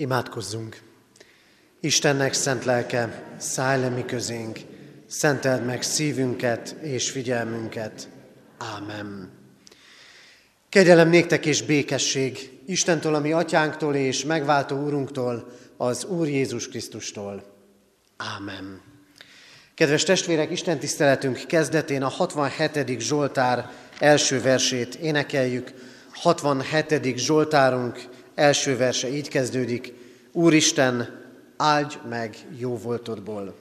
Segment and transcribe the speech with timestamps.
[0.00, 0.80] Imádkozzunk!
[1.80, 4.58] Istennek szent lelke, szállj le mi közénk,
[5.06, 8.08] szenteld meg szívünket és figyelmünket.
[8.58, 9.30] Ámen.
[10.68, 17.42] Kegyelem néktek és békesség Istentől, ami atyánktól és megváltó úrunktól, az Úr Jézus Krisztustól.
[18.16, 18.80] Ámen.
[19.74, 23.00] Kedves testvérek, Isten tiszteletünk kezdetén a 67.
[23.00, 25.72] Zsoltár első versét énekeljük.
[26.12, 27.16] 67.
[27.16, 29.92] Zsoltárunk első verse így kezdődik.
[30.32, 31.24] Úristen,
[31.56, 33.54] áldj meg jó voltodból.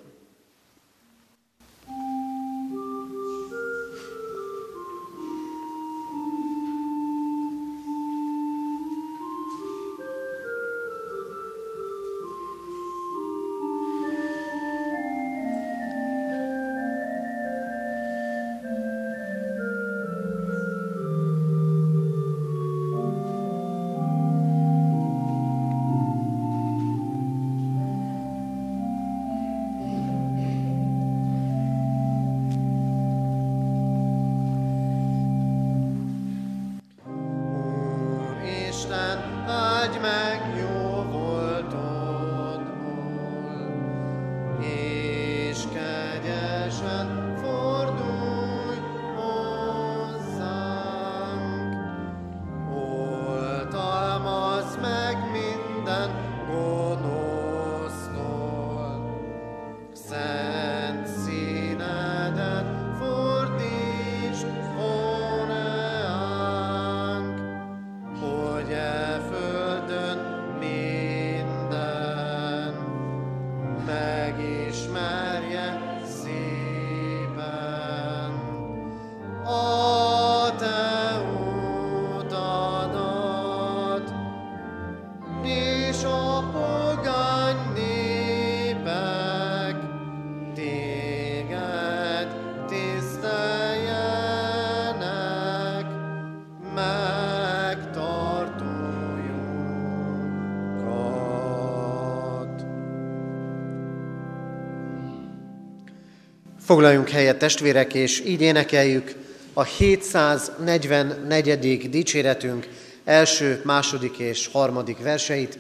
[106.67, 109.15] Foglaljunk helyet testvérek, és így énekeljük
[109.53, 111.89] a 744.
[111.89, 112.67] dicséretünk
[113.03, 115.57] első, második és harmadik verseit,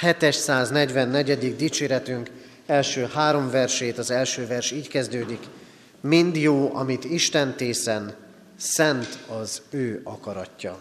[0.00, 1.56] 744.
[1.56, 2.30] dicséretünk
[2.66, 5.40] első három versét, az első vers így kezdődik.
[6.00, 8.14] Mind jó, amit Isten tészen,
[8.56, 10.78] szent az ő akaratja.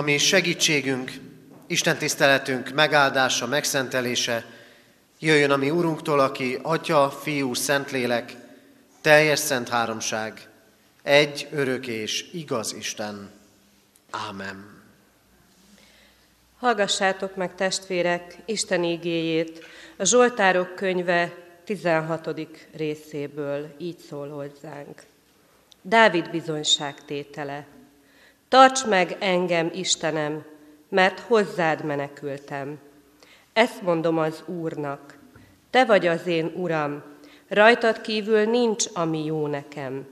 [0.00, 1.12] Ami segítségünk,
[1.66, 4.44] Isten tiszteletünk megáldása, megszentelése,
[5.18, 8.36] jöjjön a mi Úrunktól, aki Atya, Fiú, Szentlélek,
[9.00, 10.48] teljes szent háromság,
[11.02, 13.30] egy örök és igaz Isten.
[14.10, 14.82] Ámen.
[16.58, 19.64] Hallgassátok meg, testvérek, Isten ígéjét,
[19.96, 22.30] a Zsoltárok könyve 16.
[22.76, 25.02] részéből így szól hozzánk.
[25.82, 27.66] Dávid bizonyságtétele.
[28.50, 30.44] Tarts meg engem, Istenem,
[30.88, 32.78] mert hozzád menekültem.
[33.52, 35.18] Ezt mondom az Úrnak.
[35.70, 37.02] Te vagy az én Uram,
[37.48, 40.06] rajtad kívül nincs, ami jó nekem.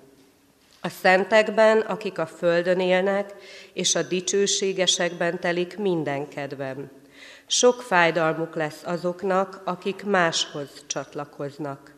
[0.81, 3.35] A szentekben, akik a földön élnek,
[3.73, 6.91] és a dicsőségesekben telik minden kedvem.
[7.47, 11.95] Sok fájdalmuk lesz azoknak, akik máshoz csatlakoznak.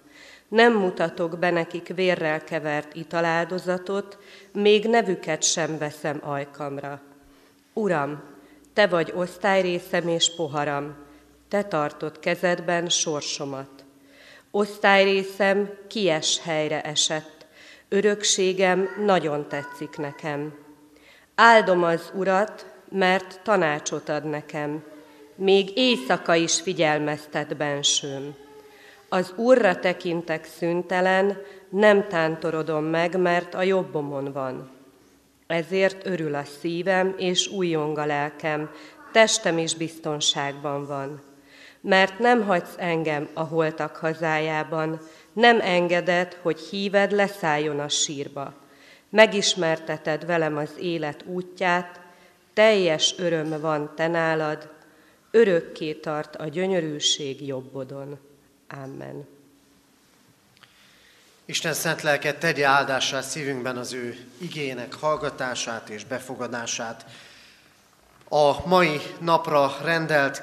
[0.51, 4.19] Nem mutatok be nekik vérrel kevert italáldozatot,
[4.53, 7.01] még nevüket sem veszem ajkamra.
[7.73, 8.23] Uram,
[8.73, 10.97] te vagy osztályrészem és poharam,
[11.49, 13.85] te tartod kezedben sorsomat.
[14.51, 17.47] Osztályrészem kies helyre esett,
[17.89, 20.55] örökségem nagyon tetszik nekem.
[21.35, 24.85] Áldom az Urat, mert tanácsot ad nekem,
[25.35, 28.35] még éjszaka is figyelmeztet bensőm.
[29.13, 34.71] Az Úrra tekintek szüntelen, nem tántorodom meg, mert a jobbomon van.
[35.47, 38.71] Ezért örül a szívem, és újjong a lelkem,
[39.13, 41.23] testem is biztonságban van.
[41.81, 45.01] Mert nem hagysz engem a holtak hazájában,
[45.33, 48.55] nem engeded, hogy híved leszálljon a sírba.
[49.09, 52.01] Megismerteted velem az élet útját,
[52.55, 54.69] teljes öröm van te nálad,
[55.31, 58.29] örökké tart a gyönyörűség jobbodon.
[58.71, 59.27] Amen.
[61.45, 67.05] Isten szent lelket tegye áldását szívünkben az ő igének hallgatását és befogadását.
[68.29, 70.43] A mai napra rendelt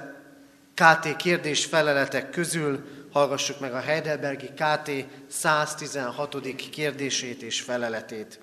[0.73, 4.91] KT kérdés feleletek közül hallgassuk meg a Heidelbergi KT
[5.27, 6.55] 116.
[6.69, 8.39] kérdését és feleletét.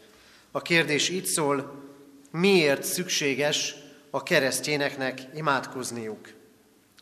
[0.50, 1.82] A kérdés így szól,
[2.30, 3.74] miért szükséges
[4.10, 6.28] a keresztényeknek imádkozniuk?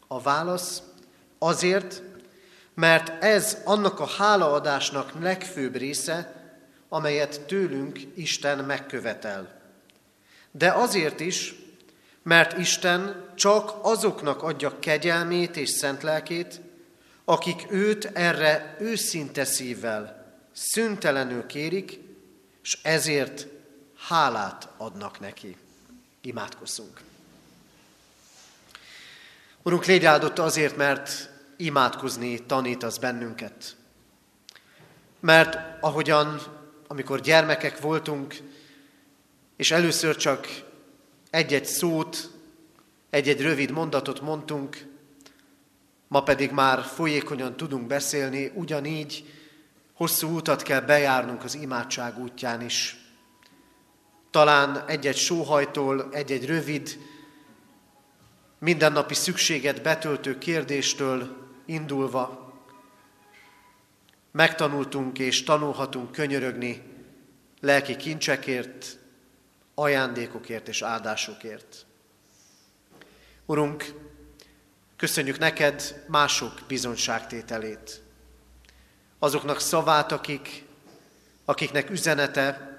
[0.06, 0.82] A válasz
[1.38, 2.02] azért,
[2.74, 6.34] mert ez annak a hálaadásnak legfőbb része,
[6.88, 9.60] amelyet tőlünk Isten megkövetel.
[10.50, 11.54] De azért is,
[12.22, 16.60] mert Isten csak azoknak adja kegyelmét és szent lelkét,
[17.24, 21.98] akik őt erre őszinte szívvel, szüntelenül kérik,
[22.62, 23.46] és ezért
[24.08, 25.56] hálát adnak neki.
[26.20, 27.00] Imádkozzunk.
[29.62, 31.31] Urunk, légy áldott azért, mert
[31.64, 33.76] imádkozni tanítasz bennünket.
[35.20, 36.40] Mert ahogyan,
[36.86, 38.36] amikor gyermekek voltunk,
[39.56, 40.48] és először csak
[41.30, 42.30] egy-egy szót,
[43.10, 44.86] egy-egy rövid mondatot mondtunk,
[46.08, 49.24] ma pedig már folyékonyan tudunk beszélni, ugyanígy
[49.92, 52.96] hosszú utat kell bejárnunk az imádság útján is.
[54.30, 56.98] Talán egy-egy sóhajtól, egy-egy rövid,
[58.58, 61.41] mindennapi szükséget betöltő kérdéstől
[61.72, 62.52] indulva
[64.30, 66.82] megtanultunk és tanulhatunk könyörögni
[67.60, 68.98] lelki kincsekért,
[69.74, 71.86] ajándékokért és áldásokért.
[73.46, 73.94] Urunk,
[74.96, 78.02] köszönjük neked mások bizonságtételét.
[79.18, 80.64] Azoknak szavát, akik,
[81.44, 82.70] akiknek üzenete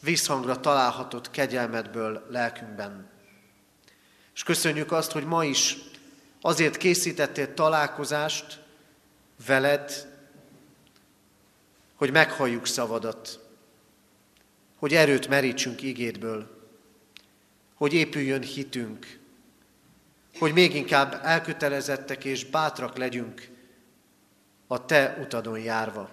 [0.00, 3.10] visszhangra találhatott kegyelmedből lelkünkben.
[4.34, 5.76] És köszönjük azt, hogy ma is
[6.40, 8.62] azért készítettél találkozást
[9.46, 10.14] veled,
[11.94, 13.40] hogy meghalljuk szavadat,
[14.76, 16.68] hogy erőt merítsünk igédből,
[17.74, 19.18] hogy épüljön hitünk,
[20.38, 23.48] hogy még inkább elkötelezettek és bátrak legyünk
[24.66, 26.10] a Te utadon járva.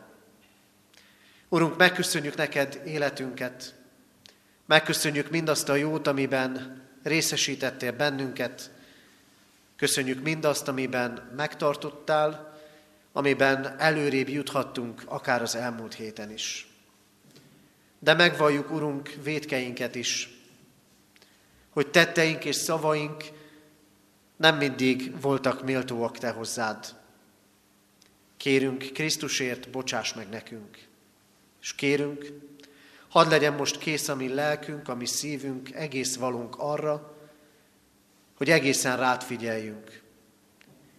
[1.50, 3.76] Urunk, megköszönjük neked életünket,
[4.66, 8.72] megköszönjük mindazt a jót, amiben részesítettél bennünket,
[9.84, 12.58] köszönjük mindazt, amiben megtartottál,
[13.12, 16.68] amiben előrébb juthattunk, akár az elmúlt héten is.
[18.00, 20.30] De megvalljuk, Urunk, védkeinket is,
[21.70, 23.24] hogy tetteink és szavaink
[24.36, 26.96] nem mindig voltak méltóak Te hozzád.
[28.38, 30.88] Kérünk Krisztusért, bocsáss meg nekünk.
[31.62, 32.34] És kérünk,
[33.08, 37.13] hadd legyen most kész a mi lelkünk, a mi szívünk, egész valunk arra,
[38.44, 40.02] hogy egészen rád figyeljünk,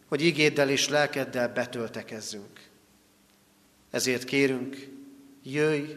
[0.09, 2.61] hogy igéddel és lelkeddel betöltekezzünk.
[3.91, 4.89] Ezért kérünk,
[5.43, 5.91] jöjj,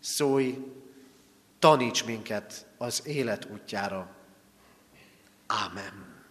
[0.00, 0.58] szólj,
[1.58, 4.16] taníts minket az élet útjára.
[5.46, 6.24] Ámen.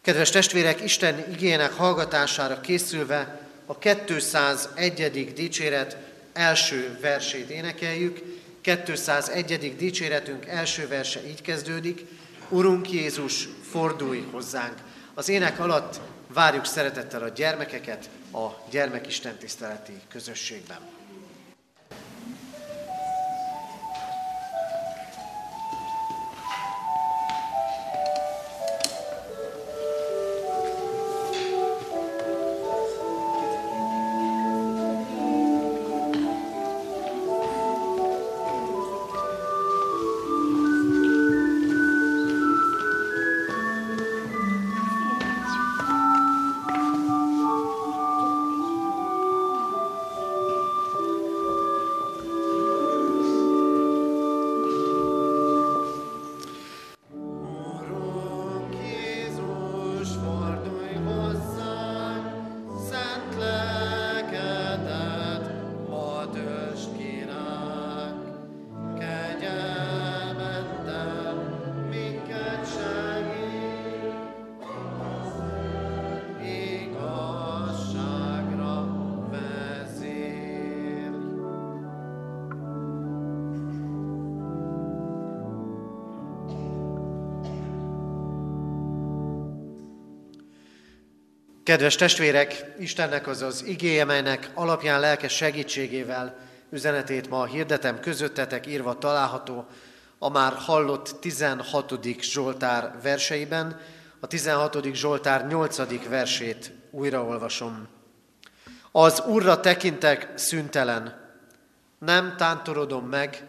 [0.00, 5.32] Kedves testvérek, Isten igének hallgatására készülve a 201.
[5.34, 5.96] dicséret
[6.32, 8.20] első versét énekeljük.
[8.60, 9.76] 201.
[9.76, 12.06] dicséretünk első verse így kezdődik.
[12.50, 14.74] Urunk Jézus, fordulj hozzánk!
[15.14, 16.00] Az ének alatt
[16.32, 20.97] várjuk szeretettel a gyermekeket a gyermekisten tiszteleti közösségben.
[91.68, 96.38] Kedves testvérek, Istennek az az igéje, melynek alapján lelkes segítségével
[96.70, 99.66] üzenetét ma hirdetem közöttetek írva található
[100.18, 101.94] a már hallott 16.
[102.20, 103.80] Zsoltár verseiben.
[104.20, 104.94] A 16.
[104.94, 106.08] Zsoltár 8.
[106.08, 107.88] versét újraolvasom.
[108.92, 111.30] Az Úrra tekintek szüntelen,
[111.98, 113.44] nem tántorodom meg,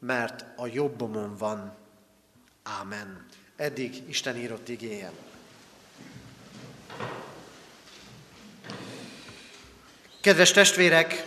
[0.00, 1.74] mert a jobbomon van.
[2.62, 3.26] Ámen.
[3.56, 5.10] Eddig Isten írott igéje.
[10.26, 11.26] Kedves testvérek,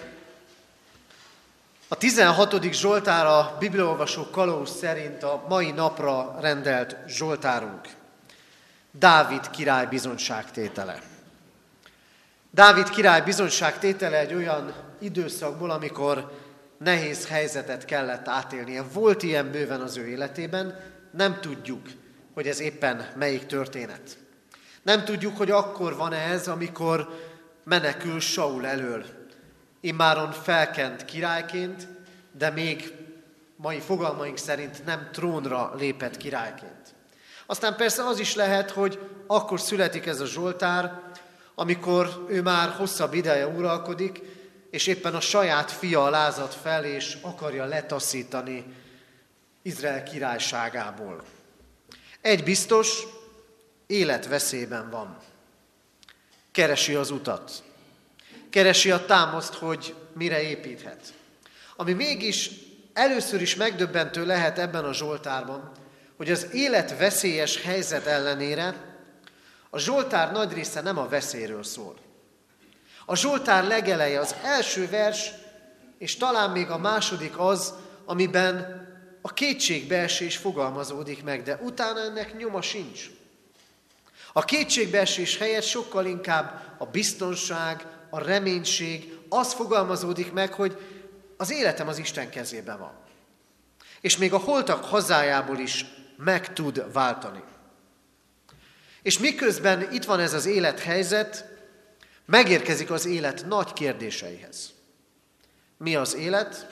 [1.87, 2.73] a 16.
[2.73, 7.87] Zsoltár a Bibliaolvasó kalóz szerint a mai napra rendelt Zsoltárunk.
[8.91, 11.01] Dávid király bizonyságtétele.
[12.51, 16.31] Dávid király bizonyságtétele egy olyan időszakból, amikor
[16.77, 18.83] nehéz helyzetet kellett átélnie.
[18.93, 20.79] Volt ilyen bőven az ő életében,
[21.11, 21.87] nem tudjuk,
[22.33, 24.17] hogy ez éppen melyik történet.
[24.81, 27.09] Nem tudjuk, hogy akkor van ez, amikor
[27.63, 29.05] menekül Saul elől.
[29.81, 31.87] Immáron felkent királyként,
[32.31, 32.93] de még
[33.55, 36.95] mai fogalmaink szerint nem trónra lépett királyként.
[37.45, 41.01] Aztán persze az is lehet, hogy akkor születik ez a Zsoltár,
[41.55, 44.21] amikor ő már hosszabb ideje uralkodik,
[44.71, 48.65] és éppen a saját fia lázad fel, és akarja letaszítani
[49.61, 51.23] Izrael királyságából.
[52.21, 53.03] Egy biztos,
[53.87, 55.17] életveszélyben van
[56.51, 57.63] keresi az utat.
[58.49, 61.13] Keresi a támaszt, hogy mire építhet.
[61.75, 62.49] Ami mégis
[62.93, 65.71] először is megdöbbentő lehet ebben a Zsoltárban,
[66.17, 68.89] hogy az élet veszélyes helyzet ellenére
[69.69, 71.95] a Zsoltár nagy része nem a veszélyről szól.
[73.05, 75.31] A Zsoltár legeleje, az első vers,
[75.97, 77.73] és talán még a második az,
[78.05, 78.87] amiben
[79.21, 83.09] a kétségbeesés fogalmazódik meg, de utána ennek nyoma sincs.
[84.39, 90.77] A kétségbeesés helyett sokkal inkább a biztonság, a reménység, az fogalmazódik meg, hogy
[91.37, 92.93] az életem az Isten kezében van.
[94.01, 95.85] És még a holtak hazájából is
[96.17, 97.43] meg tud váltani.
[99.01, 101.45] És miközben itt van ez az élethelyzet,
[102.25, 104.71] megérkezik az élet nagy kérdéseihez.
[105.77, 106.67] Mi az élet?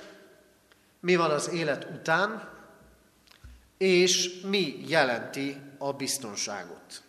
[0.99, 2.49] Mi van az élet után?
[3.77, 7.05] És mi jelenti a biztonságot?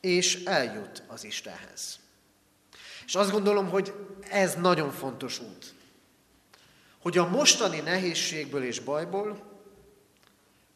[0.00, 1.98] És eljut az Istenhez.
[3.06, 3.94] És azt gondolom, hogy
[4.30, 5.74] ez nagyon fontos út.
[7.00, 9.50] Hogy a mostani nehézségből és bajból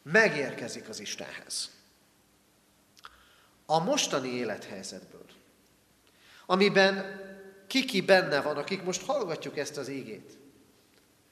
[0.03, 1.71] megérkezik az Istenhez.
[3.65, 5.25] A mostani élethelyzetből,
[6.45, 7.21] amiben
[7.67, 10.37] kiki benne van, akik most hallgatjuk ezt az ígét,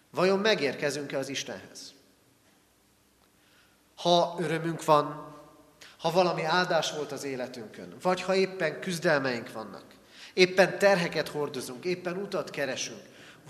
[0.10, 1.94] vajon megérkezünk-e az Istenhez?
[3.96, 5.33] Ha örömünk van,
[6.04, 9.84] ha valami áldás volt az életünkön, vagy ha éppen küzdelmeink vannak,
[10.34, 13.02] éppen terheket hordozunk, éppen utat keresünk,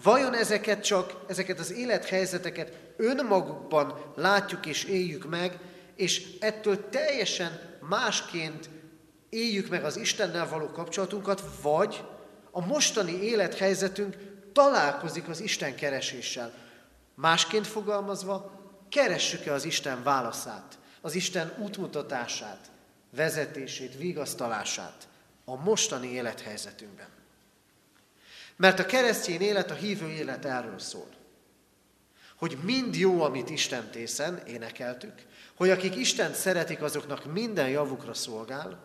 [0.04, 5.60] vajon ezeket csak, ezeket az élethelyzeteket önmagukban látjuk és éljük meg,
[5.96, 8.70] és ettől teljesen másként
[9.30, 12.04] éljük meg az Istennel való kapcsolatunkat, vagy
[12.52, 14.16] a mostani élethelyzetünk
[14.54, 16.54] találkozik az Isten kereséssel.
[17.16, 18.52] Másként fogalmazva,
[18.90, 20.78] keressük-e az Isten válaszát?
[21.06, 22.72] Az Isten útmutatását,
[23.16, 25.08] vezetését, vigasztalását
[25.46, 27.08] a mostani élethelyzetünkben.
[28.56, 31.10] Mert a keresztény élet, a hívő élet erről szól.
[32.36, 35.14] Hogy mind jó, amit Isten tészen, énekeltük,
[35.56, 38.84] hogy akik Isten szeretik, azoknak minden javukra szolgál,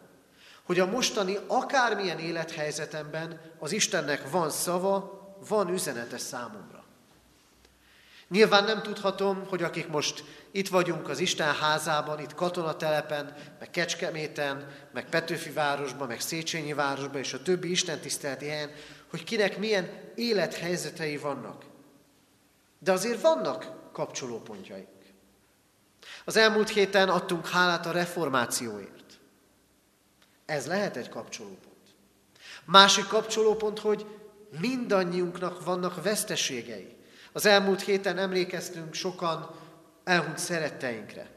[0.62, 6.77] hogy a mostani akármilyen élethelyzetemben az Istennek van szava, van üzenete számomra.
[8.28, 14.68] Nyilván nem tudhatom, hogy akik most itt vagyunk az Isten házában, itt katonatelepen, meg Kecskeméten,
[14.92, 18.70] meg Petőfi városban, meg Széchenyi városban, és a többi Isten tiszteleti helyen,
[19.10, 21.64] hogy kinek milyen élethelyzetei vannak.
[22.78, 24.86] De azért vannak kapcsolópontjaik.
[26.24, 29.18] Az elmúlt héten adtunk hálát a reformációért.
[30.46, 31.76] Ez lehet egy kapcsolópont.
[32.64, 34.06] Másik kapcsolópont, hogy
[34.60, 36.97] mindannyiunknak vannak veszteségei.
[37.32, 39.54] Az elmúlt héten emlékeztünk sokan
[40.04, 41.30] elhunyt szeretteinkre.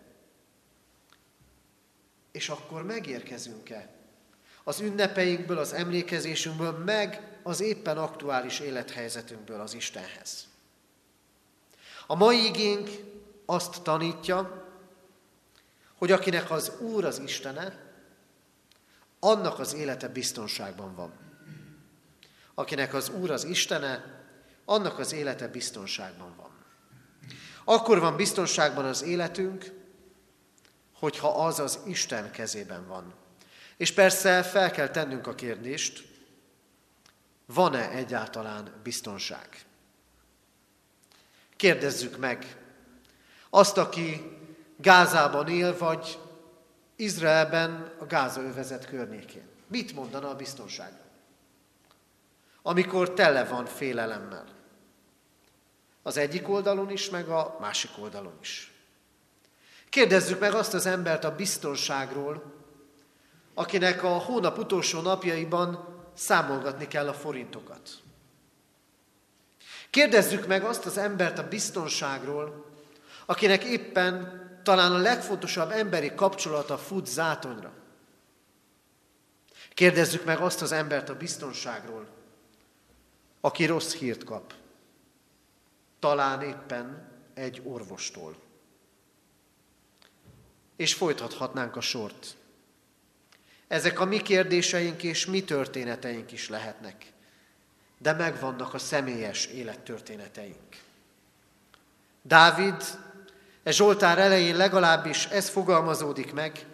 [2.31, 3.89] És akkor megérkezünk-e
[4.63, 10.47] az ünnepeinkből, az emlékezésünkből, meg az éppen aktuális élethelyzetünkből az Istenhez.
[12.07, 12.89] A mai igénk
[13.45, 14.69] azt tanítja,
[15.97, 17.89] hogy akinek az Úr az Istene,
[19.19, 21.11] annak az élete biztonságban van.
[22.53, 24.20] Akinek az Úr az Istene,
[24.71, 26.49] annak az élete biztonságban van.
[27.63, 29.65] Akkor van biztonságban az életünk,
[30.93, 33.13] hogyha az az Isten kezében van.
[33.77, 36.09] És persze fel kell tennünk a kérdést,
[37.45, 39.65] van-e egyáltalán biztonság?
[41.55, 42.57] Kérdezzük meg
[43.49, 44.37] azt, aki
[44.77, 46.19] Gázában él, vagy
[46.95, 49.47] Izraelben a Gáza övezet környékén.
[49.67, 51.09] Mit mondana a biztonságról?
[52.61, 54.60] Amikor tele van félelemmel.
[56.03, 58.71] Az egyik oldalon is, meg a másik oldalon is.
[59.89, 62.43] Kérdezzük meg azt az embert a biztonságról,
[63.53, 67.89] akinek a hónap utolsó napjaiban számolgatni kell a forintokat.
[69.89, 72.65] Kérdezzük meg azt az embert a biztonságról,
[73.25, 77.73] akinek éppen talán a legfontosabb emberi kapcsolata fut zátonyra.
[79.73, 82.07] Kérdezzük meg azt az embert a biztonságról,
[83.41, 84.53] aki rossz hírt kap.
[86.01, 88.35] Talán éppen egy orvostól.
[90.75, 92.35] És folytathatnánk a sort.
[93.67, 97.05] Ezek a mi kérdéseink és mi történeteink is lehetnek,
[97.97, 100.77] de megvannak a személyes élettörténeteink.
[102.21, 102.83] Dávid
[103.63, 106.65] E Zsoltár elején legalábbis ez fogalmazódik meg,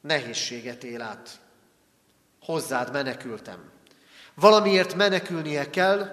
[0.00, 1.40] nehézséget él át.
[2.42, 3.70] Hozzád menekültem.
[4.34, 6.10] Valamiért menekülnie kell,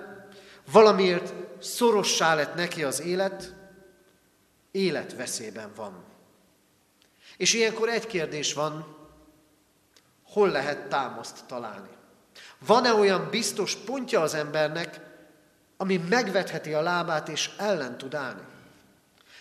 [0.71, 3.53] valamiért szorossá lett neki az élet,
[4.71, 6.03] életveszélyben van.
[7.37, 8.97] És ilyenkor egy kérdés van,
[10.23, 11.89] hol lehet támaszt találni?
[12.59, 14.99] Van-e olyan biztos pontja az embernek,
[15.77, 18.41] ami megvetheti a lábát és ellen tud állni?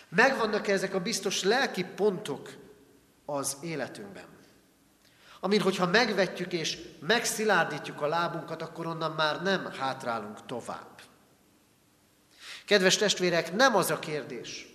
[0.09, 2.49] Megvannak -e ezek a biztos lelki pontok
[3.25, 4.25] az életünkben?
[5.39, 11.01] Amin, hogyha megvetjük és megszilárdítjuk a lábunkat, akkor onnan már nem hátrálunk tovább.
[12.65, 14.67] Kedves testvérek, nem az a kérdés,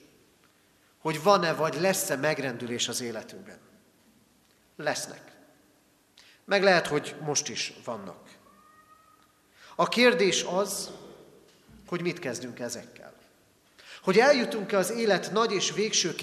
[0.98, 3.59] hogy van-e vagy lesz-e megrendülés az életünkben.
[4.76, 5.22] Lesznek.
[6.44, 8.29] Meg lehet, hogy most is vannak.
[9.74, 10.90] A kérdés az,
[11.87, 13.14] hogy mit kezdünk ezekkel.
[14.03, 16.14] Hogy eljutunk-e az élet nagy és végső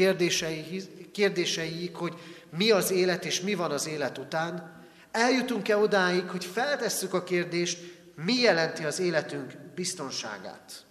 [1.11, 2.13] kérdéseiig, hogy
[2.49, 7.79] mi az élet és mi van az élet után, eljutunk-e odáig, hogy feltesszük a kérdést,
[8.15, 10.85] mi jelenti az életünk biztonságát.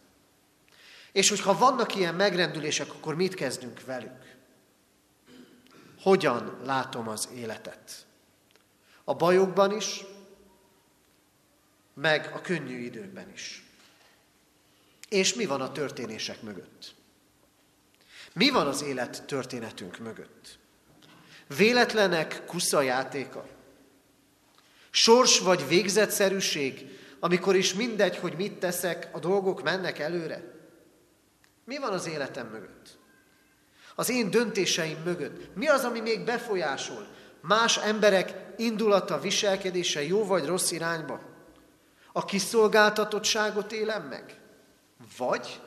[1.17, 4.37] És hogyha vannak ilyen megrendülések, akkor mit kezdünk velük?
[6.01, 8.07] Hogyan látom az életet?
[9.05, 10.05] A bajokban is,
[11.95, 13.65] meg a könnyű időkben is.
[15.09, 16.95] És mi van a történések mögött?
[18.33, 20.59] Mi van az élet történetünk mögött?
[21.57, 23.49] Véletlenek kusza játéka?
[24.91, 30.55] Sors vagy végzetszerűség, amikor is mindegy, hogy mit teszek, a dolgok mennek előre?
[31.67, 32.99] Mi van az életem mögött?
[33.95, 35.55] Az én döntéseim mögött?
[35.55, 37.07] Mi az, ami még befolyásol?
[37.41, 41.21] Más emberek indulata, viselkedése jó vagy rossz irányba?
[42.13, 44.41] A kiszolgáltatottságot élem meg?
[45.17, 45.61] Vagy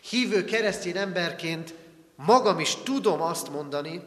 [0.00, 1.74] hívő keresztény emberként
[2.14, 4.02] magam is tudom azt mondani,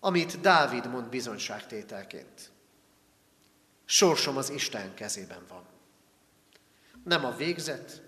[0.00, 2.50] amit Dávid mond bizonyságtételként.
[3.84, 5.64] Sorsom az Isten kezében van.
[7.04, 8.02] Nem a végzet,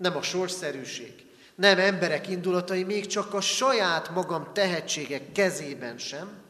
[0.00, 6.42] nem a sorszerűség, nem emberek indulatai, még csak a saját magam tehetségek kezében sem,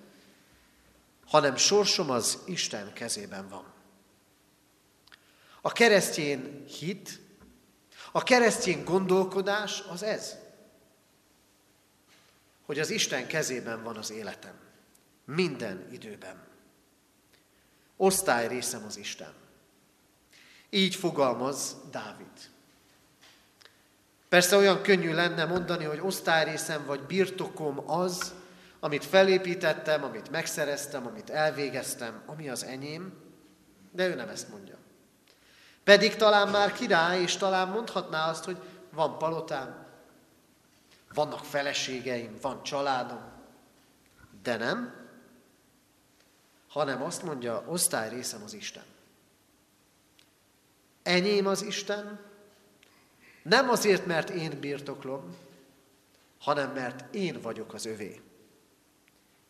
[1.27, 3.65] hanem sorsom az Isten kezében van.
[5.61, 7.21] A keresztjén hit,
[8.13, 10.37] a keresztjén gondolkodás az ez,
[12.67, 14.55] hogy az Isten kezében van az életem.
[15.25, 16.47] Minden időben.
[17.97, 19.33] Osztály részem az Isten.
[20.71, 22.51] Így fogalmaz Dávid.
[24.31, 28.35] Persze olyan könnyű lenne mondani, hogy osztályrészem vagy birtokom az,
[28.81, 33.13] amit felépítettem, amit megszereztem, amit elvégeztem, ami az enyém,
[33.93, 34.77] de ő nem ezt mondja.
[35.85, 38.59] Pedig talán már király, és talán mondhatná azt, hogy
[38.91, 39.87] van palotám,
[41.15, 43.23] vannak feleségeim, van családom,
[44.43, 44.95] de nem,
[46.69, 48.85] hanem azt mondja, osztályrészem az Isten.
[51.03, 52.30] Enyém az Isten,
[53.43, 55.37] nem azért, mert én birtoklom,
[56.39, 58.21] hanem mert én vagyok az övé.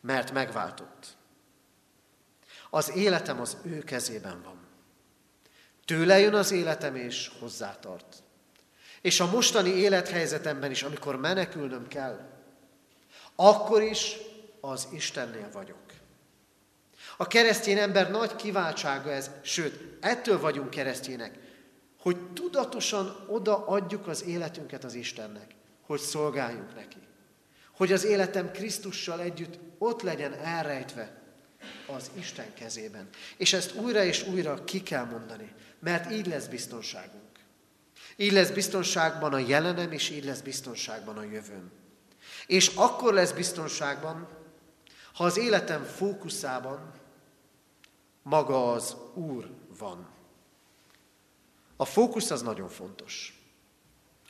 [0.01, 1.07] Mert megváltott.
[2.69, 4.59] Az életem az ő kezében van.
[5.85, 8.23] Tőle jön az életem, és hozzátart.
[9.01, 12.29] És a mostani élethelyzetemben is, amikor menekülnöm kell,
[13.35, 14.17] akkor is
[14.61, 15.77] az Istennél vagyok.
[17.17, 21.37] A keresztény ember nagy kiváltsága ez, sőt, ettől vagyunk keresztjének,
[22.01, 26.97] hogy tudatosan odaadjuk az életünket az Istennek, hogy szolgáljunk neki.
[27.75, 31.21] Hogy az életem Krisztussal együtt ott legyen elrejtve
[31.87, 33.09] az Isten kezében.
[33.37, 37.29] És ezt újra és újra ki kell mondani, mert így lesz biztonságunk.
[38.15, 41.71] Így lesz biztonságban a jelenem, és így lesz biztonságban a jövőm.
[42.47, 44.27] És akkor lesz biztonságban,
[45.13, 46.91] ha az életem fókuszában
[48.23, 50.19] maga az Úr van.
[51.81, 53.41] A fókusz az nagyon fontos.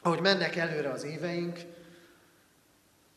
[0.02, 1.60] Ahogy mennek előre az éveink,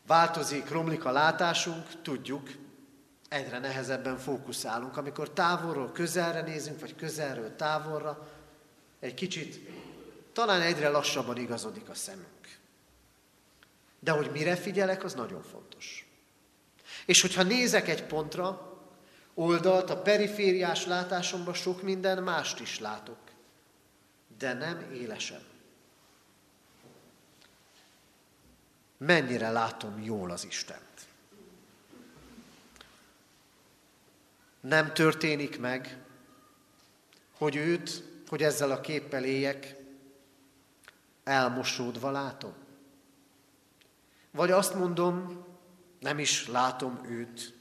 [0.07, 2.49] változik, romlik a látásunk, tudjuk,
[3.29, 4.97] egyre nehezebben fókuszálunk.
[4.97, 8.27] Amikor távolról közelre nézünk, vagy közelről távolra,
[8.99, 9.69] egy kicsit,
[10.33, 12.57] talán egyre lassabban igazodik a szemünk.
[13.99, 16.09] De hogy mire figyelek, az nagyon fontos.
[17.05, 18.77] És hogyha nézek egy pontra,
[19.33, 23.24] oldalt, a perifériás látásomban sok minden mást is látok
[24.37, 25.41] de nem élesen.
[28.97, 31.07] Mennyire látom jól az Istent.
[34.59, 35.97] Nem történik meg,
[37.37, 39.75] hogy őt, hogy ezzel a képpel éljek,
[41.23, 42.53] elmosódva látom.
[44.31, 45.45] Vagy azt mondom,
[45.99, 47.53] nem is látom őt.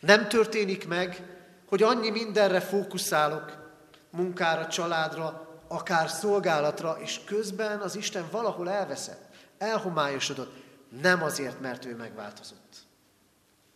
[0.00, 1.22] Nem történik meg,
[1.66, 3.72] hogy annyi mindenre fókuszálok,
[4.10, 11.96] munkára, családra, akár szolgálatra, és közben az Isten valahol elveszett, elhomályosodott, nem azért, mert ő
[11.96, 12.76] megváltozott,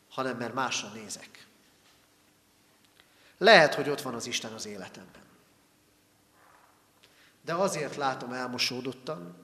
[0.09, 1.47] hanem mert másra nézek.
[3.39, 5.23] Lehet, hogy ott van az Isten az életemben.
[7.45, 9.37] De azért látom elmosódottan,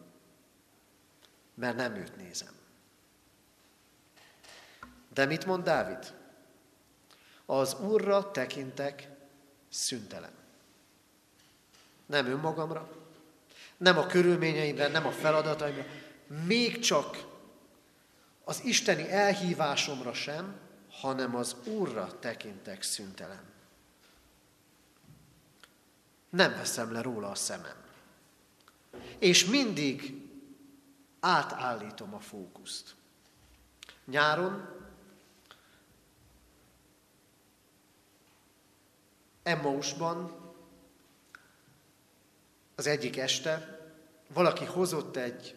[1.55, 2.55] mert nem őt nézem.
[5.13, 6.15] De mit mond Dávid?
[7.47, 9.09] Az Úrra tekintek
[9.69, 10.40] szüntelen
[12.11, 12.89] nem önmagamra,
[13.77, 15.85] nem a körülményeimre, nem a feladataimra,
[16.47, 17.27] még csak
[18.45, 20.59] az isteni elhívásomra sem,
[20.91, 23.43] hanem az Úrra tekintek szüntelen.
[26.31, 27.77] Nem veszem le róla a szemem.
[29.19, 30.29] És mindig
[31.21, 32.95] átállítom a fókuszt.
[34.05, 34.79] Nyáron
[39.43, 40.40] Emmausban
[42.81, 43.79] az egyik este
[44.33, 45.57] valaki hozott egy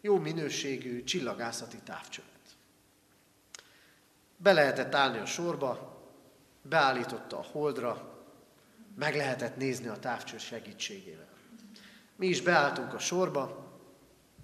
[0.00, 2.30] jó minőségű csillagászati távcsövet.
[4.36, 6.00] Be lehetett állni a sorba,
[6.62, 8.24] beállította a holdra,
[8.96, 11.28] meg lehetett nézni a távcső segítségével.
[12.16, 13.72] Mi is beálltunk a sorba,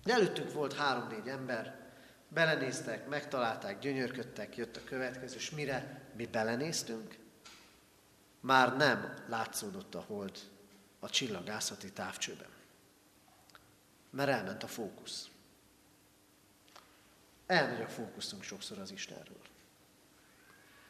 [0.04, 1.90] előttünk volt három-négy ember,
[2.28, 7.16] belenéztek, megtalálták, gyönyörködtek, jött a következő, és mire mi belenéztünk,
[8.40, 10.51] már nem látszódott a hold
[11.04, 12.48] a csillagászati távcsőben.
[14.10, 15.28] Mert elment a fókusz.
[17.46, 19.40] Elmegy a fókuszunk sokszor az Istenről.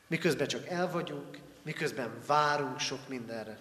[0.06, 3.60] Miközben csak el vagyunk, miközben várunk sok mindenre,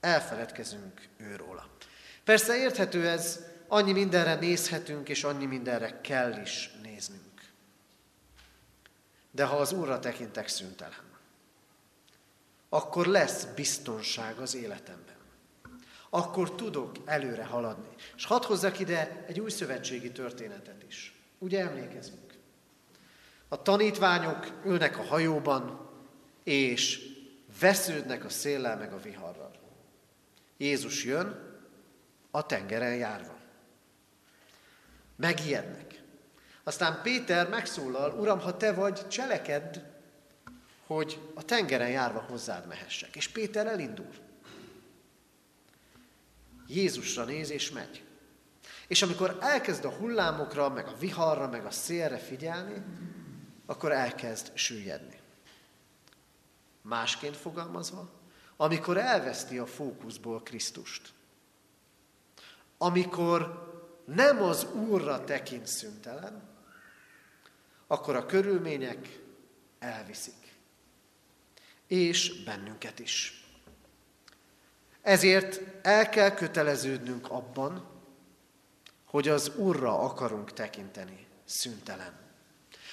[0.00, 1.68] elfeledkezünk őróla.
[2.24, 7.50] Persze érthető ez, annyi mindenre nézhetünk, és annyi mindenre kell is néznünk.
[9.30, 11.18] De ha az Úrra tekintek szüntelen,
[12.68, 15.19] akkor lesz biztonság az életemben
[16.10, 17.88] akkor tudok előre haladni.
[18.16, 21.14] És hadd hozzak ide egy új szövetségi történetet is.
[21.38, 22.34] Ugye emlékezünk?
[23.48, 25.88] A tanítványok ülnek a hajóban,
[26.44, 27.08] és
[27.60, 29.50] vesződnek a széllel meg a viharral.
[30.56, 31.58] Jézus jön,
[32.30, 33.38] a tengeren járva.
[35.16, 36.02] Megijednek.
[36.64, 39.76] Aztán Péter megszólal, Uram, ha te vagy, cselekedd,
[40.86, 43.16] hogy a tengeren járva hozzád mehessek.
[43.16, 44.10] És Péter elindul.
[46.74, 48.04] Jézusra néz és megy.
[48.88, 52.84] És amikor elkezd a hullámokra, meg a viharra, meg a szélre figyelni,
[53.66, 55.18] akkor elkezd süllyedni.
[56.82, 58.10] Másként fogalmazva,
[58.56, 61.12] amikor elveszti a fókuszból Krisztust.
[62.78, 63.68] Amikor
[64.04, 66.48] nem az Úrra tekint szüntelen,
[67.86, 69.20] akkor a körülmények
[69.78, 70.54] elviszik.
[71.86, 73.39] És bennünket is.
[75.02, 77.88] Ezért el kell köteleződnünk abban,
[79.04, 82.12] hogy az Úrra akarunk tekinteni szüntelen.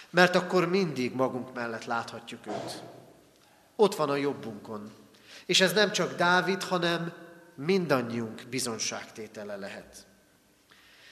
[0.10, 2.84] Mert akkor mindig magunk mellett láthatjuk őt.
[3.76, 4.92] Ott van a jobbunkon.
[5.46, 7.14] És ez nem csak Dávid, hanem
[7.56, 10.06] mindannyiunk bizonságtétele lehet.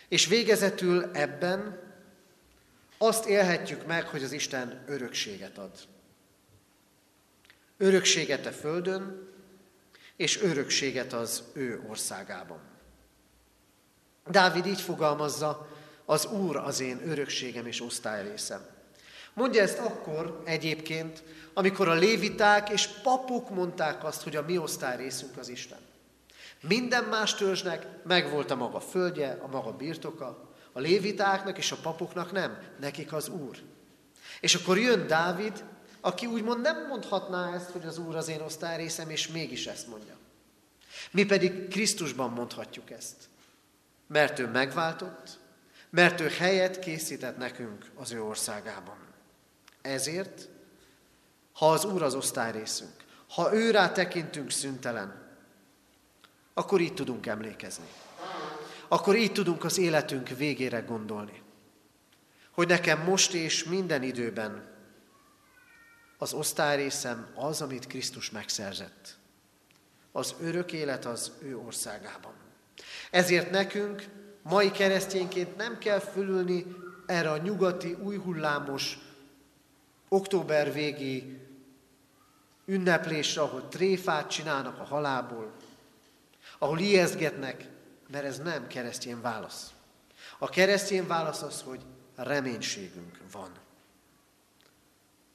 [0.07, 1.79] És végezetül ebben
[2.97, 5.71] azt élhetjük meg, hogy az Isten örökséget ad.
[7.77, 9.33] Örökséget a földön,
[10.15, 12.59] és örökséget az ő országában.
[14.27, 15.67] Dávid így fogalmazza,
[16.05, 18.65] az Úr az én örökségem és osztályrészem.
[19.33, 21.23] Mondja ezt akkor egyébként,
[21.53, 25.77] amikor a léviták és papok mondták azt, hogy a mi osztályrészünk az Isten.
[26.61, 32.31] Minden más törzsnek megvolt a maga földje, a maga birtoka, a lévitáknak és a papoknak
[32.31, 33.57] nem, nekik az Úr.
[34.39, 35.63] És akkor jön Dávid,
[36.05, 40.15] aki úgymond nem mondhatná ezt, hogy az Úr az én osztályrészem, és mégis ezt mondja.
[41.11, 43.15] Mi pedig Krisztusban mondhatjuk ezt.
[44.07, 45.39] Mert ő megváltott,
[45.89, 48.97] mert ő helyet készített nekünk az ő országában.
[49.81, 50.49] Ezért,
[51.53, 52.95] ha az Úr az osztályrészünk,
[53.29, 55.27] ha ő rá tekintünk szüntelen,
[56.53, 57.87] akkor így tudunk emlékezni.
[58.87, 61.41] Akkor így tudunk az életünk végére gondolni.
[62.51, 64.73] Hogy nekem most és minden időben
[66.17, 69.17] az osztályrészem az, amit Krisztus megszerzett.
[70.11, 72.33] Az örök élet az ő országában.
[73.11, 74.05] Ezért nekünk,
[74.41, 76.65] mai keresztényként nem kell fölülni
[77.05, 78.97] erre a nyugati, új hullámos,
[80.09, 81.39] október végi
[82.65, 85.51] ünneplésre, ahol tréfát csinálnak a halából,
[86.59, 87.69] ahol ijesztgetnek,
[88.07, 89.73] mert ez nem keresztény válasz.
[90.37, 91.81] A keresztény válasz az, hogy
[92.15, 93.49] reménységünk van.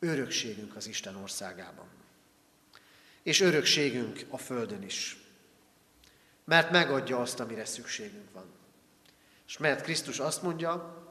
[0.03, 1.87] Örökségünk az Isten országában.
[3.23, 5.17] És örökségünk a Földön is.
[6.45, 8.45] Mert megadja azt, amire szükségünk van.
[9.47, 11.05] És mert Krisztus azt mondja,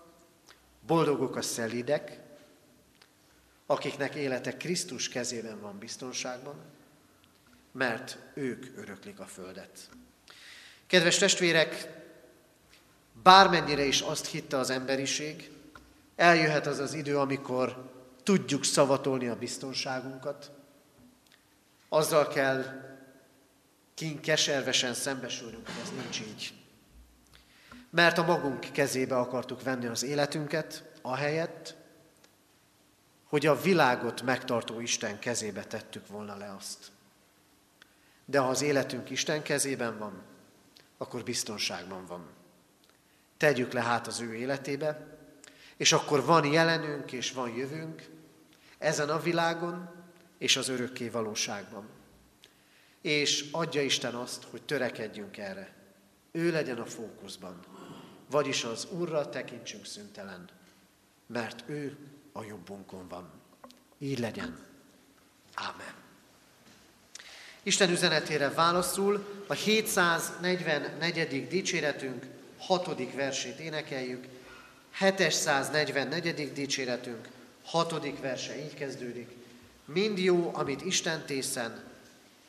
[0.88, 2.20] boldogok a szelidek,
[3.66, 6.56] akiknek élete Krisztus kezében van biztonságban,
[7.72, 9.90] mert ők öröklik a földet.
[10.88, 11.90] Kedves testvérek,
[13.24, 15.52] bármennyire is azt hitte az emberiség,
[16.16, 17.92] eljöhet az az idő, amikor
[18.30, 20.52] tudjuk szavatolni a biztonságunkat.
[21.88, 22.64] Azzal kell
[23.94, 26.54] kint keservesen szembesülnünk, hogy ez nincs így.
[27.90, 31.76] Mert a magunk kezébe akartuk venni az életünket, ahelyett,
[33.24, 36.92] hogy a világot megtartó Isten kezébe tettük volna le azt.
[38.26, 40.22] De ha az életünk Isten kezében van,
[40.98, 42.28] akkor biztonságban van.
[43.38, 45.18] Tegyük le hát az ő életébe,
[45.78, 48.18] és akkor van jelenünk és van jövőnk
[48.80, 49.90] ezen a világon
[50.38, 51.90] és az örökké valóságban.
[53.02, 55.74] És adja Isten azt, hogy törekedjünk erre.
[56.32, 57.60] Ő legyen a fókuszban,
[58.30, 60.50] vagyis az Úrra tekintsünk szüntelen,
[61.28, 61.98] mert ő
[62.32, 63.30] a jobbunkon van.
[63.98, 64.58] Így legyen.
[65.54, 65.94] Ámen.
[67.64, 71.48] Isten üzenetére válaszul a 744.
[71.48, 72.26] dicséretünk
[72.58, 73.14] 6.
[73.14, 74.28] versét énekeljük.
[75.00, 76.54] 744.
[76.54, 77.28] dicséretünk
[77.70, 78.20] 6.
[78.22, 79.30] verse így kezdődik.
[79.86, 81.84] Mind jó, amit Isten tészen,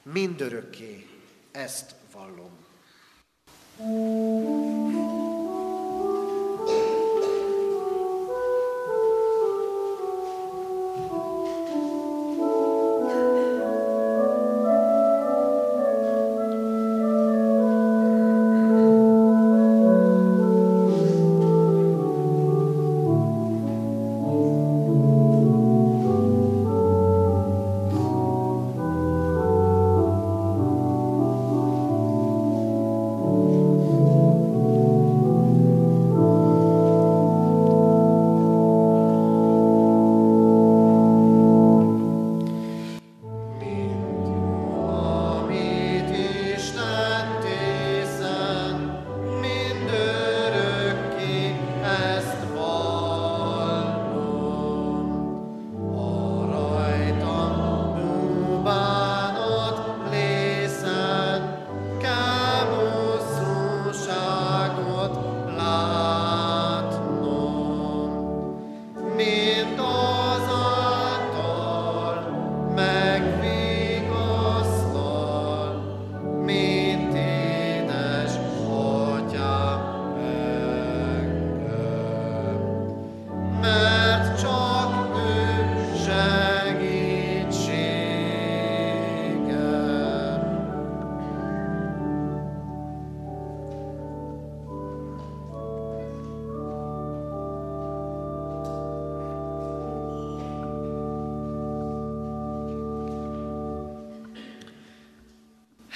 [0.03, 1.07] mindörökké
[1.53, 2.59] ezt vallom.
[3.79, 4.90] thank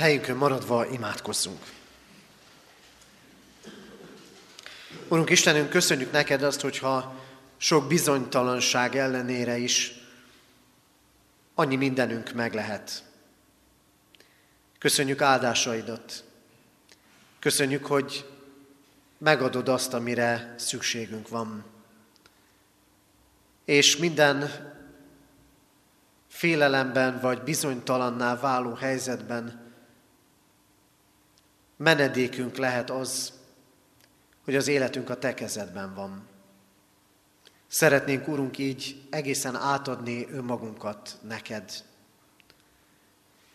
[0.05, 1.73] Helyünkön maradva imádkozzunk.
[5.09, 7.15] Urunk Istenünk, köszönjük neked azt, hogyha
[7.57, 9.93] sok bizonytalanság ellenére is
[11.55, 13.05] annyi mindenünk meg lehet.
[14.79, 16.25] Köszönjük áldásaidat.
[17.39, 18.31] Köszönjük, hogy
[19.19, 21.65] megadod azt, amire szükségünk van.
[23.65, 24.51] És minden
[26.29, 29.64] félelemben vagy bizonytalanná váló helyzetben
[31.77, 33.33] menedékünk lehet az,
[34.45, 36.27] hogy az életünk a te kezedben van.
[37.67, 41.71] Szeretnénk, Urunk, így egészen átadni önmagunkat neked.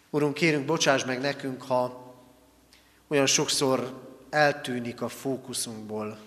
[0.10, 2.14] Urunk, kérünk, bocsáss meg nekünk, ha
[3.08, 6.18] olyan sokszor eltűnik a fókuszunkból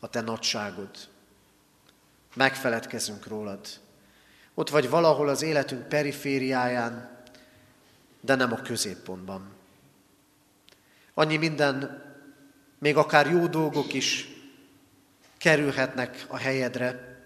[0.00, 0.90] a Te nagyságod.
[2.34, 3.66] Megfeledkezünk rólad.
[4.54, 7.24] Ott vagy valahol az életünk perifériáján,
[8.20, 9.55] de nem a középpontban.
[11.18, 12.02] Annyi minden,
[12.78, 14.28] még akár jó dolgok is
[15.38, 17.18] kerülhetnek a helyedre,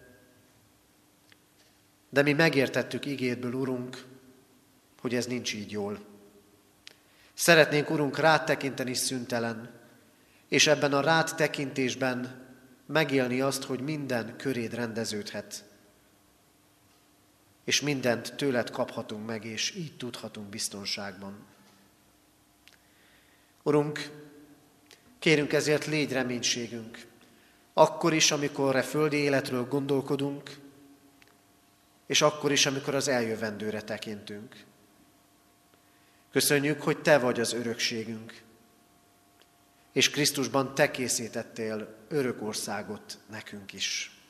[2.08, 4.04] de mi megértettük ígédből, Urunk,
[5.00, 5.98] hogy ez nincs így jól.
[7.34, 9.70] Szeretnénk, Urunk, rád tekinteni szüntelen,
[10.48, 12.46] és ebben a rád tekintésben
[12.86, 15.64] megélni azt, hogy minden köréd rendeződhet,
[17.64, 21.49] és mindent tőled kaphatunk meg, és így tudhatunk biztonságban.
[23.62, 24.10] Urunk,
[25.18, 27.06] kérünk ezért légy reménységünk,
[27.72, 30.58] akkor is, amikor a földi életről gondolkodunk,
[32.06, 34.64] és akkor is, amikor az eljövendőre tekintünk.
[36.32, 38.42] Köszönjük, hogy Te vagy az örökségünk,
[39.92, 44.20] és Krisztusban Te készítettél örök országot nekünk is.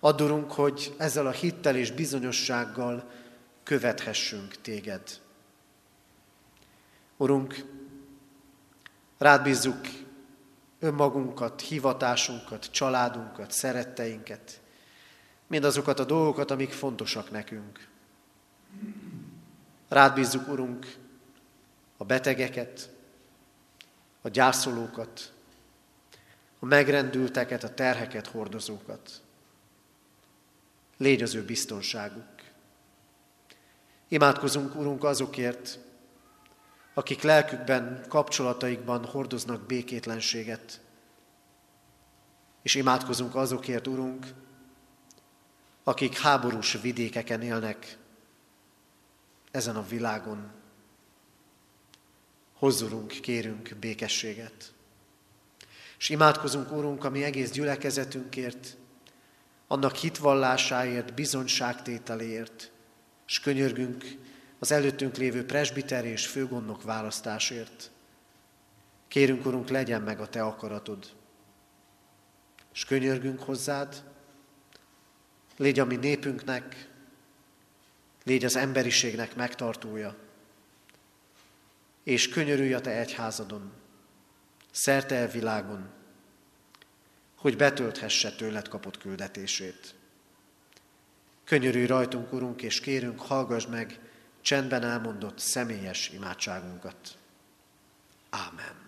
[0.00, 3.10] Addurunk, hogy ezzel a hittel és bizonyossággal
[3.62, 5.02] követhessünk Téged.
[7.16, 7.64] Urunk,
[9.18, 9.80] rád bízzuk
[10.78, 14.60] önmagunkat, hivatásunkat, családunkat, szeretteinket,
[15.46, 17.88] mindazokat a dolgokat, amik fontosak nekünk.
[19.88, 20.96] Rád bízzuk, Urunk,
[21.96, 22.90] a betegeket,
[24.22, 25.32] a gyászolókat,
[26.58, 29.22] a megrendülteket, a terheket hordozókat.
[30.96, 32.34] Légy az ő biztonságuk.
[34.08, 35.78] Imádkozunk, Urunk, azokért,
[36.96, 40.80] akik lelkükben, kapcsolataikban hordoznak békétlenséget.
[42.62, 44.26] És imádkozunk azokért, Urunk,
[45.84, 47.98] akik háborús vidékeken élnek
[49.50, 50.50] ezen a világon.
[52.58, 54.72] Hozzurunk, kérünk békességet.
[55.98, 58.76] És imádkozunk, Úrunk, a mi egész gyülekezetünkért,
[59.66, 62.70] annak hitvallásáért, bizonyságtételéért,
[63.26, 64.04] és könyörgünk
[64.58, 67.90] az előttünk lévő presbiter és főgondnok választásért.
[69.08, 71.06] Kérünk, Urunk, legyen meg a Te akaratod.
[72.72, 74.02] És könyörgünk hozzád,
[75.56, 76.88] légy a mi népünknek,
[78.24, 80.16] légy az emberiségnek megtartója,
[82.02, 83.72] és könyörülj a Te egyházadon,
[84.70, 85.90] szerte a világon,
[87.36, 89.94] hogy betölthesse tőled kapott küldetését.
[91.44, 94.00] Könyörülj rajtunk, Urunk, és kérünk, hallgass meg
[94.46, 97.18] csendben elmondott személyes imádságunkat.
[98.30, 98.84] Ámen.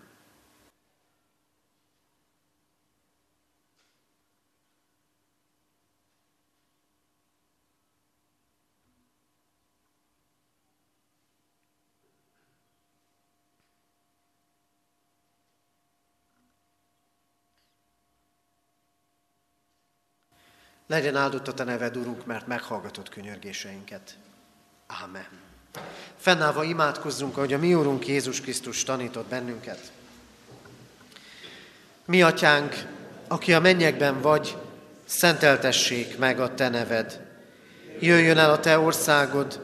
[20.87, 24.19] Legyen áldott a Te neved, Urunk, mert meghallgatott könyörgéseinket.
[24.87, 25.48] Ámen.
[26.17, 29.93] Fennállva imádkozzunk, ahogy a mi Urunk Jézus Krisztus tanított bennünket.
[32.05, 32.85] Mi, Atyánk,
[33.29, 34.57] aki a mennyekben vagy,
[35.05, 37.21] szenteltessék meg a Te neved.
[38.01, 39.61] Jöjjön el a Te országod,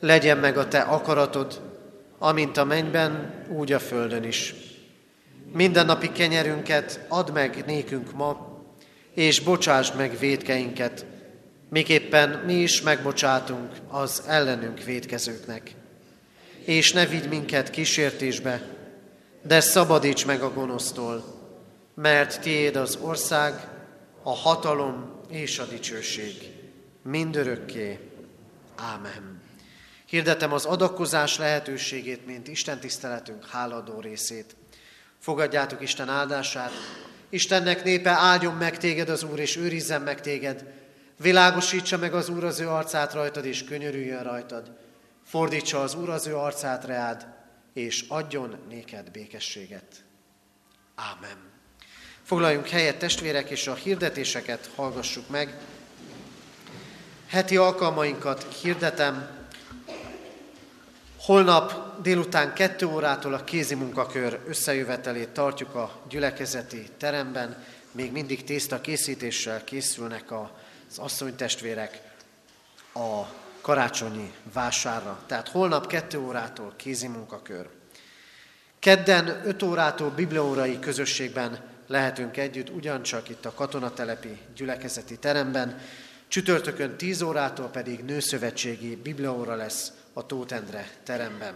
[0.00, 1.60] legyen meg a Te akaratod,
[2.18, 4.54] amint a mennyben, úgy a földön is.
[5.52, 8.58] Minden napi kenyerünket add meg nékünk ma,
[9.14, 11.04] és bocsáss meg védkeinket,
[11.70, 15.74] miképpen mi is megbocsátunk az ellenünk védkezőknek.
[16.64, 18.62] És ne vigy minket kísértésbe,
[19.42, 21.24] de szabadíts meg a gonosztól,
[21.94, 23.68] mert tiéd az ország,
[24.22, 26.34] a hatalom és a dicsőség.
[27.02, 27.98] Mindörökké.
[28.76, 29.42] Ámen.
[30.06, 34.56] Hirdetem az adakozás lehetőségét, mint Isten tiszteletünk háladó részét.
[35.18, 36.72] Fogadjátok Isten áldását,
[37.28, 40.64] Istennek népe, áldjon meg téged az Úr, és őrizzen meg téged.
[41.22, 44.70] Világosítsa meg az Úr az ő arcát rajtad, és könyörüljön rajtad.
[45.24, 47.26] Fordítsa az Úr az ő arcát reád,
[47.72, 49.84] és adjon néked békességet.
[50.94, 51.36] Ámen.
[52.22, 55.58] Foglaljunk helyet, testvérek, és a hirdetéseket hallgassuk meg.
[57.26, 59.28] Heti alkalmainkat hirdetem.
[61.18, 67.64] Holnap délután kettő órától a kézi munkakör összejövetelét tartjuk a gyülekezeti teremben.
[67.92, 70.30] Még mindig tészta készítéssel készülnek
[70.90, 72.00] az asszonytestvérek
[72.94, 73.22] a
[73.60, 75.18] karácsonyi vásárra.
[75.26, 77.68] Tehát holnap 2 órától kézi munkakör.
[78.78, 85.78] Kedden 5 órától bibliaórai közösségben lehetünk együtt, ugyancsak itt a katonatelepi gyülekezeti teremben.
[86.28, 91.54] Csütörtökön 10 órától pedig nőszövetségi bibliaóra lesz a Tótendre teremben.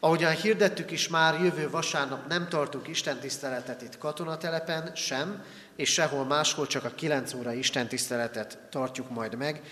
[0.00, 5.44] Ahogyan hirdettük is már, jövő vasárnap nem tartunk istentiszteletet itt katonatelepen sem,
[5.76, 9.62] és sehol máshol csak a 9 óra istentiszteletet tartjuk majd meg,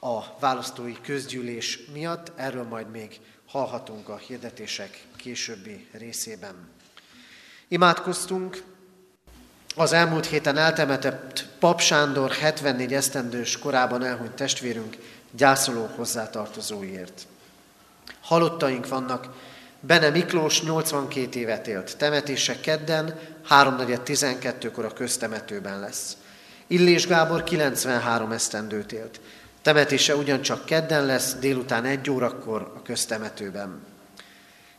[0.00, 2.32] a választói közgyűlés miatt.
[2.36, 6.68] Erről majd még hallhatunk a hirdetések későbbi részében.
[7.68, 8.62] Imádkoztunk
[9.76, 14.96] az elmúlt héten eltemetett Pap Sándor 74 esztendős korában elhunyt testvérünk
[15.30, 17.26] gyászoló hozzátartozóiért.
[18.20, 19.26] Halottaink vannak,
[19.80, 23.18] Bene Miklós 82 évet élt, temetése kedden
[23.48, 26.16] 3.12-kor a köztemetőben lesz.
[26.66, 29.20] Illés Gábor 93 esztendőt élt,
[29.62, 33.82] Temetése ugyancsak kedden lesz, délután egy órakor a köztemetőben.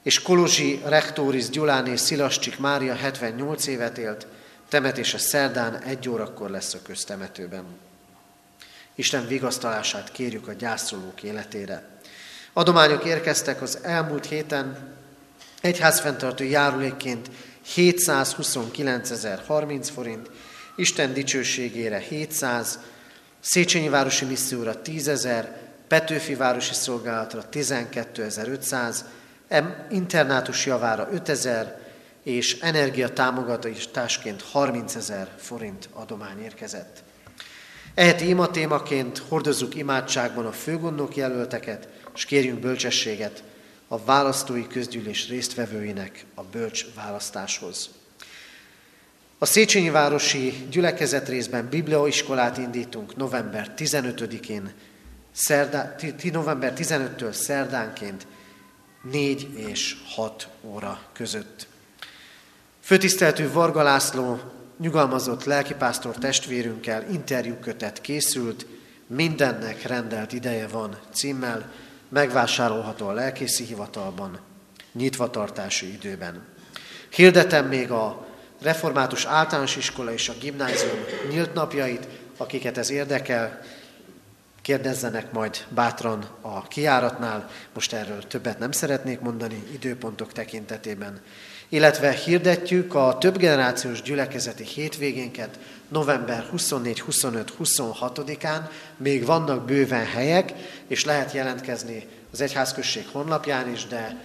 [0.02, 4.28] És Kolozsi Rektóris Gyulán és Szilascsik Mária 78 évet élt,
[4.70, 7.64] temetése szerdán egy órakor lesz a köztemetőben.
[8.96, 11.91] Isten vigasztalását kérjük a gyászolók életére.
[12.54, 14.96] Adományok érkeztek az elmúlt héten,
[15.62, 17.30] egyházfenntartó járulékként
[17.76, 20.30] 729.030 forint,
[20.76, 22.80] Isten dicsőségére 700,
[23.40, 28.96] Széchenyi Városi Misszióra 10 ezer, Petőfi Városi Szolgálatra 12.500,
[29.90, 31.80] internátus javára 5000
[32.24, 37.04] és energiatámogatásként 30 ezer forint adomány érkezett.
[37.94, 43.44] Eheti ima témaként hordozzuk imádságban a főgondnok jelölteket, és kérjünk bölcsességet
[43.88, 47.90] a választói közgyűlés résztvevőinek a bölcs választáshoz.
[49.38, 54.72] A Széchenyi Városi gyülekezet részben bibliaiskolát indítunk november 15-én,
[55.32, 55.96] szerdá,
[56.32, 58.28] november 15-től szerdánként
[59.12, 61.68] 4 és 6 óra között.
[62.80, 64.40] Főtiszteltű Varga László
[64.80, 68.66] nyugalmazott lelkipásztor testvérünkkel interjúkötet készült,
[69.08, 71.72] mindennek rendelt ideje van címmel,
[72.12, 74.40] megvásárolható a lelkészi hivatalban,
[74.94, 76.46] nyitvatartási időben.
[77.10, 78.26] Hirdetem még a
[78.62, 81.00] református általános iskola és a gimnázium
[81.30, 82.08] nyílt napjait,
[82.38, 83.62] akiket ez érdekel,
[84.62, 91.22] kérdezzenek majd bátran a kiáratnál, most erről többet nem szeretnék mondani időpontok tekintetében.
[91.70, 95.60] Illetve hirdetjük a többgenerációs gyülekezeti hétvégénket
[95.92, 98.70] november 24, 25, 26-án.
[98.98, 100.54] Még vannak bőven helyek,
[100.88, 104.18] és lehet jelentkezni az egyházközség honlapján is, de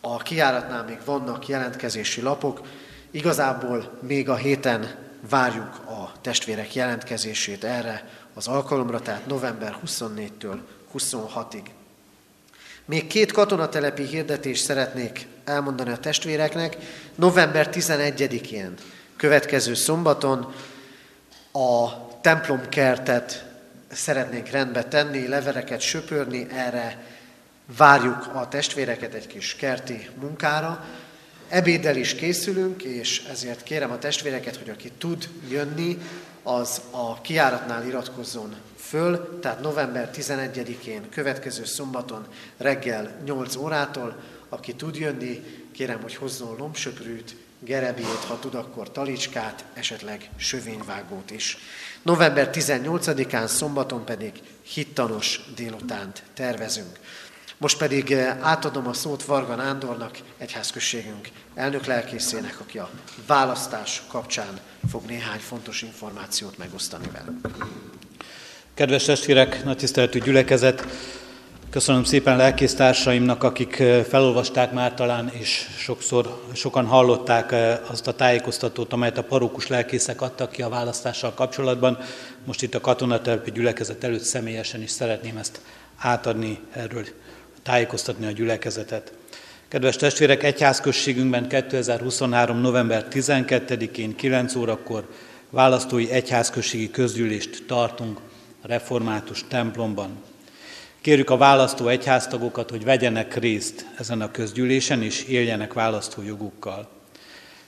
[0.00, 2.60] a kiáratnál még vannak jelentkezési lapok,
[3.14, 4.94] Igazából még a héten
[5.28, 10.58] várjuk a testvérek jelentkezését erre az alkalomra, tehát november 24-től
[10.98, 11.64] 26-ig.
[12.84, 16.76] Még két katonatelepi hirdetést szeretnék elmondani a testvéreknek.
[17.14, 18.74] November 11-én,
[19.16, 20.54] következő szombaton
[21.52, 21.88] a
[22.20, 23.44] templomkertet
[23.92, 27.06] szeretnénk rendbe tenni, levereket söpörni, erre
[27.76, 30.84] várjuk a testvéreket egy kis kerti munkára.
[31.48, 35.98] Ebéddel is készülünk, és ezért kérem a testvéreket, hogy aki tud jönni,
[36.42, 42.26] az a kiáratnál iratkozzon föl, tehát november 11-én, következő szombaton
[42.56, 44.16] reggel 8 órától,
[44.48, 45.42] aki tud jönni,
[45.72, 51.58] kérem, hogy hozzon lombsöprűt, gerebét, ha tud, akkor talicskát, esetleg sövényvágót is.
[52.02, 54.32] November 18-án, szombaton pedig
[54.62, 56.98] hittanos délutánt tervezünk.
[57.58, 62.90] Most pedig eh, átadom a szót Varga Nándornak, egyházközségünk elnök lelkészének, aki a
[63.26, 64.60] választás kapcsán
[64.90, 67.48] fog néhány fontos információt megosztani velünk.
[68.74, 70.86] Kedves testvérek, nagy tiszteletű gyülekezet,
[71.72, 77.54] köszönöm szépen lelkésztársaimnak, akik eh, felolvasták már talán, és sokszor sokan hallották
[77.90, 81.98] azt a tájékoztatót, amelyet a parókus lelkészek adtak ki a választással kapcsolatban.
[82.44, 85.60] Most itt a katonatelpi gyülekezet előtt személyesen is szeretném ezt
[85.96, 87.04] átadni erről
[87.62, 89.12] tájékoztatni a gyülekezetet.
[89.68, 92.60] Kedves testvérek, egyházközségünkben 2023.
[92.60, 95.08] november 12-én 9 órakor
[95.50, 98.18] választói egyházközségi közgyűlést tartunk
[98.62, 100.30] a református templomban.
[101.02, 106.88] Kérjük a választó egyháztagokat, hogy vegyenek részt ezen a közgyűlésen, és éljenek választójogukkal.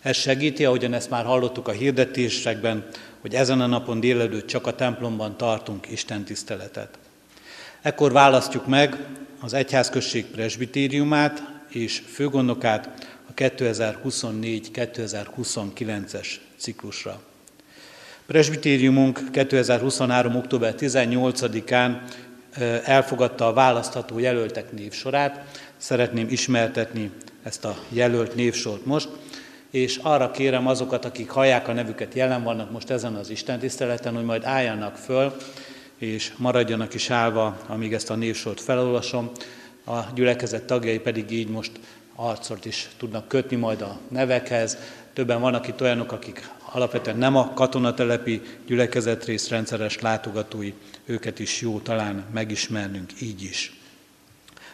[0.03, 2.87] Ez segíti, ahogyan ezt már hallottuk a hirdetésekben,
[3.21, 6.99] hogy ezen a napon délelőtt csak a templomban tartunk Isten tiszteletet.
[7.83, 9.07] Ekkor választjuk meg
[9.41, 17.21] az egyházközség presbitériumát és főgondokát a 2024-2029-es ciklusra.
[18.27, 20.37] Presbitériumunk 2023.
[20.37, 21.97] október 18-án
[22.85, 25.59] elfogadta a választható jelöltek névsorát.
[25.77, 27.11] Szeretném ismertetni
[27.43, 29.09] ezt a jelölt névsort most,
[29.71, 34.15] és arra kérem azokat, akik hallják a nevüket, jelen vannak most ezen az Isten tiszteleten,
[34.15, 35.37] hogy majd álljanak föl,
[35.99, 39.31] és maradjanak is állva, amíg ezt a névsort felolvasom.
[39.87, 41.71] A gyülekezet tagjai pedig így most
[42.15, 44.79] arcot is tudnak kötni majd a nevekhez.
[45.13, 50.73] Többen vannak itt olyanok, akik alapvetően nem a katonatelepi gyülekezetrész rendszeres látogatói,
[51.05, 53.73] őket is jó talán megismernünk így is.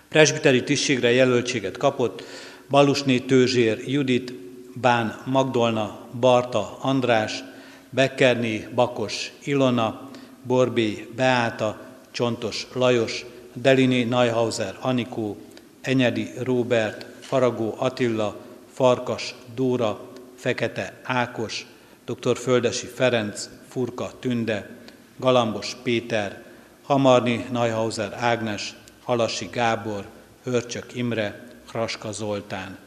[0.08, 2.22] Presbiteri tisztségre jelöltséget kapott
[2.68, 4.32] Balusné Tőzsér Judit,
[4.80, 7.44] Bán Magdolna, Barta András,
[7.90, 10.10] Bekkerné Bakos Ilona,
[10.42, 11.80] Borbé Beáta,
[12.10, 15.36] Csontos Lajos, Deliné Neuhauser Anikó,
[15.80, 18.36] Enyedi Róbert, Faragó Attila,
[18.72, 20.00] Farkas Dóra,
[20.36, 21.66] Fekete Ákos,
[22.04, 22.36] dr.
[22.36, 24.70] Földesi Ferenc, Furka Tünde,
[25.16, 26.42] Galambos Péter,
[26.82, 30.04] Hamarni Neuhauser Ágnes, Halasi Gábor,
[30.42, 32.78] Hörcsök Imre, Kraska Zoltán,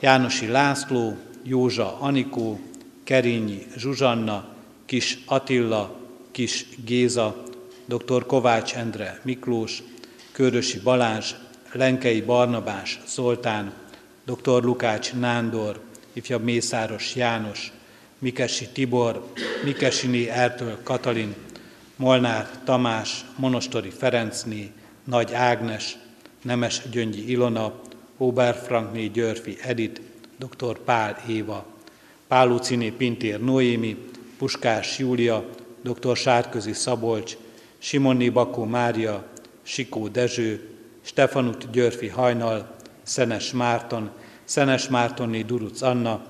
[0.00, 2.60] Jánosi László, Józsa Anikó,
[3.04, 4.44] Kerényi Zsuzsanna,
[4.86, 5.96] Kis Attila,
[6.30, 7.42] Kis Géza,
[7.84, 8.26] dr.
[8.26, 9.82] Kovács Endre Miklós,
[10.32, 11.34] Körösi Balázs,
[11.72, 13.72] Lenkei Barnabás Zoltán,
[14.24, 14.62] dr.
[14.62, 15.80] Lukács Nándor,
[16.12, 17.72] ifjabb Mészáros János,
[18.20, 19.32] Mikesi Tibor,
[19.64, 21.34] Mikesiné Ertől Katalin,
[21.96, 24.70] Molnár Tamás, Monostori Ferencné,
[25.04, 25.98] Nagy Ágnes,
[26.42, 27.80] Nemes Gyöngyi Ilona,
[28.16, 30.00] Oberfrankné Györfi Edit,
[30.38, 30.78] dr.
[30.78, 31.66] Pál Éva,
[32.28, 33.96] Pálúciné Pintér Noémi,
[34.38, 35.48] Puskás Júlia,
[35.82, 36.16] dr.
[36.16, 37.36] Sárközi Szabolcs,
[37.78, 39.24] Simonni Bakó Mária,
[39.62, 40.68] Sikó Dezső,
[41.02, 44.10] Stefanut Györfi Hajnal, Szenes Márton,
[44.44, 46.24] Szenes Mártonné Duruc Anna,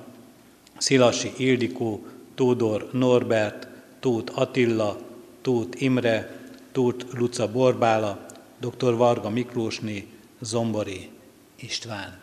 [0.80, 3.68] Szilasi Ildikó, Tódor Norbert,
[4.00, 4.98] Tóth Attila,
[5.42, 6.40] Tóth Imre,
[6.72, 8.26] Tóth Luca Borbála,
[8.60, 8.96] dr.
[8.96, 10.06] Varga Miklósné,
[10.40, 11.08] Zombori
[11.56, 12.18] István.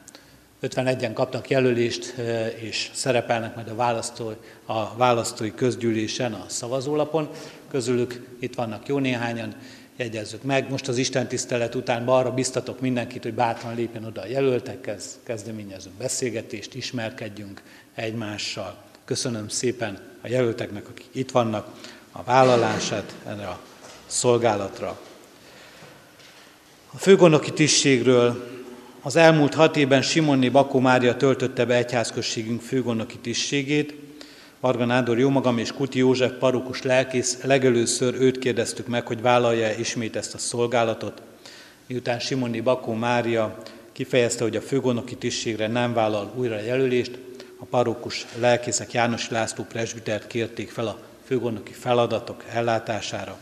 [0.61, 2.15] 51-en kapnak jelölést,
[2.59, 4.33] és szerepelnek majd a, választó,
[4.65, 7.29] a választói közgyűlésen a szavazólapon.
[7.67, 9.55] Közülük itt vannak jó néhányan,
[9.97, 10.69] jegyezzük meg.
[10.69, 15.95] Most az Isten tisztelet után arra biztatok mindenkit, hogy bátran lépjen oda a jelöltekhez, kezdeményezünk
[15.95, 17.61] beszélgetést, ismerkedjünk
[17.95, 18.77] egymással.
[19.05, 21.67] Köszönöm szépen a jelölteknek, akik itt vannak,
[22.11, 23.59] a vállalását erre a
[24.05, 24.99] szolgálatra.
[26.91, 28.55] A főgondnoki tisztségről
[29.01, 33.93] az elmúlt hat évben Simonni Bakó Mária töltötte be egyházközségünk főgondnoki tisztségét,
[34.59, 40.15] Varga Nádor Jómagam és Kuti József parukus lelkész, legelőször őt kérdeztük meg, hogy vállalja ismét
[40.15, 41.21] ezt a szolgálatot.
[41.87, 43.57] Miután Simonni Bakó Mária
[43.91, 47.19] kifejezte, hogy a főgondnoki tisztségre nem vállal újra jelölést,
[47.59, 53.37] a parókus lelkészek János László presbitert kérték fel a főgondnoki feladatok ellátására.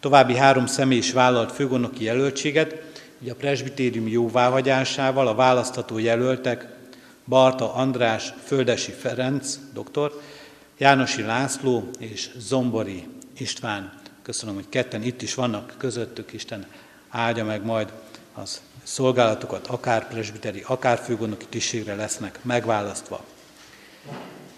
[0.00, 2.82] További három személy is vállalt főgondnoki jelöltséget,
[3.22, 6.66] így a presbitérium jóváhagyásával a választató jelöltek
[7.24, 10.20] Barta András, Földesi Ferenc, doktor,
[10.78, 13.08] Jánosi László és Zombori
[13.38, 13.92] István.
[14.22, 16.66] Köszönöm, hogy ketten itt is vannak közöttük, Isten
[17.08, 17.92] áldja meg majd
[18.34, 23.24] az szolgálatokat, akár presbiteri, akár főgondnoki tisztségre lesznek megválasztva.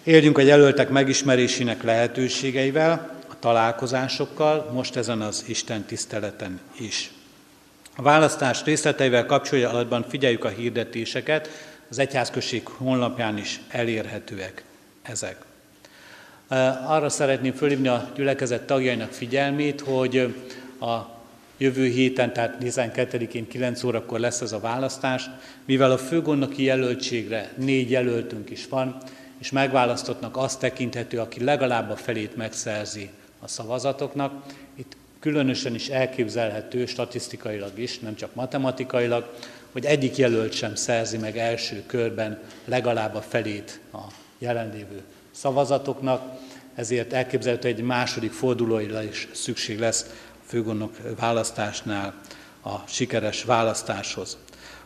[0.03, 7.11] Éljünk a jelöltek megismerésének lehetőségeivel, a találkozásokkal, most ezen az Isten tiszteleten is.
[7.95, 11.49] A választás részleteivel kapcsolatban figyeljük a hirdetéseket,
[11.89, 14.63] az egyházközség honlapján is elérhetőek
[15.01, 15.45] ezek.
[16.87, 20.35] Arra szeretném fölhívni a gyülekezet tagjainak figyelmét, hogy
[20.79, 21.15] a
[21.57, 25.29] jövő héten, tehát 12-én 9 órakor lesz ez a választás,
[25.65, 28.97] mivel a főgondnoki jelöltségre négy jelöltünk is van,
[29.37, 33.09] és megválasztottnak azt tekinthető, aki legalább a felét megszerzi
[33.39, 34.43] a szavazatoknak.
[34.75, 39.33] Itt különösen is elképzelhető statisztikailag is, nem csak matematikailag,
[39.75, 44.01] hogy egyik jelölt sem szerzi meg első körben legalább a felét a
[44.37, 45.01] jelenlévő
[45.31, 46.39] szavazatoknak,
[46.75, 52.13] ezért elképzelhető egy második fordulóira is szükség lesz a főgondnok választásnál
[52.63, 54.37] a sikeres választáshoz.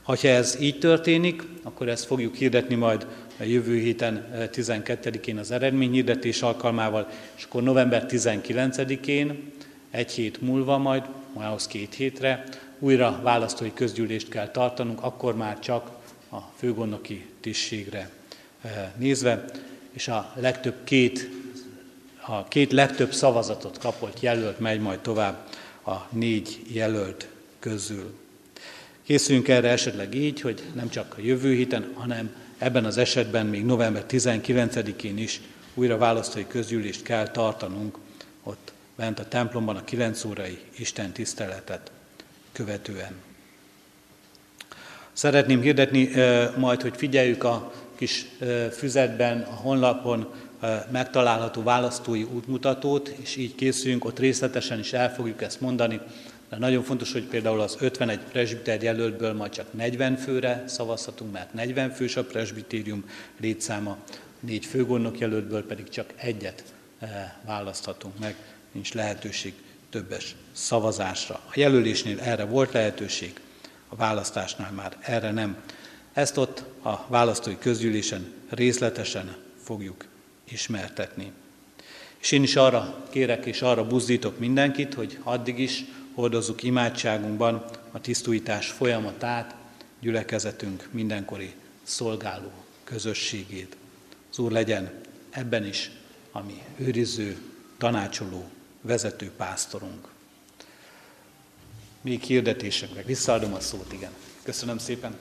[0.02, 3.08] Ha ez így történik, akkor ezt fogjuk hirdetni majd
[3.40, 9.52] a jövő héten 12-én az eredményhirdetés alkalmával, és akkor november 19-én,
[9.92, 12.44] egy hét múlva majd, ahhoz két hétre,
[12.80, 15.90] újra választói közgyűlést kell tartanunk, akkor már csak
[16.32, 18.10] a főgondnoki tisztségre
[18.96, 19.46] nézve,
[19.92, 21.30] és a legtöbb két,
[22.26, 25.48] a két legtöbb szavazatot kapott jelölt megy majd tovább
[25.86, 27.28] a négy jelölt
[27.60, 28.18] közül.
[29.04, 33.66] Készüljünk erre esetleg így, hogy nem csak a jövő héten, hanem ebben az esetben még
[33.66, 35.42] november 19-én is
[35.74, 37.98] újra választói közgyűlést kell tartanunk
[38.44, 41.92] ott bent a templomban a 9 órai Isten tiszteletet
[42.60, 43.12] követően.
[45.14, 46.10] Szeretném hirdetni
[46.58, 48.26] majd, hogy figyeljük a kis
[48.72, 50.34] füzetben, a honlapon
[50.92, 56.00] megtalálható választói útmutatót, és így készüljünk, ott részletesen is el fogjuk ezt mondani,
[56.50, 61.54] de nagyon fontos, hogy például az 51 presbiter jelöltből majd csak 40 főre szavazhatunk, mert
[61.54, 63.98] 40 fős a presbitérium létszáma,
[64.40, 66.64] négy főgondnok jelöltből pedig csak egyet
[67.46, 68.36] választhatunk meg,
[68.72, 69.54] nincs lehetőség
[69.90, 71.42] többes szavazásra.
[71.46, 73.40] A jelölésnél erre volt lehetőség,
[73.88, 75.58] a választásnál már erre nem.
[76.14, 80.06] Ezt ott a választói közgyűlésen részletesen fogjuk
[80.44, 81.32] ismertetni.
[82.18, 88.02] És én is arra kérek és arra buzdítok mindenkit, hogy addig is hordozzuk imádságunkban a
[88.02, 89.56] tisztújítás folyamatát,
[90.00, 91.54] gyülekezetünk mindenkori
[91.84, 92.52] szolgáló
[92.84, 93.78] közösségét.
[94.32, 94.92] Az Úr legyen
[95.30, 95.92] ebben is
[96.32, 97.38] a mi őriző,
[97.78, 98.50] tanácsoló,
[98.82, 100.08] vezető pásztorunk.
[102.02, 103.02] Még hirdetésünkre.
[103.02, 104.12] Visszaadom a szót, igen.
[104.44, 105.16] Köszönöm szépen.